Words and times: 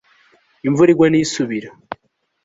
imvura 0.67 0.89
igwa 0.91 1.07
ni 1.09 1.19
isubira 1.25 1.69